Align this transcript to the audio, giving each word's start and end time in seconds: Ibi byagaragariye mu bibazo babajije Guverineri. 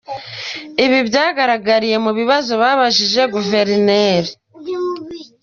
Ibi 0.85 0.99
byagaragariye 1.09 1.97
mu 2.05 2.11
bibazo 2.19 2.51
babajije 2.61 3.21
Guverineri. 3.33 4.31